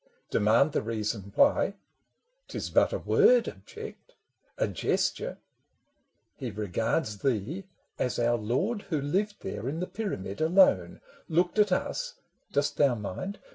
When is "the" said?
0.71-0.81, 9.79-9.85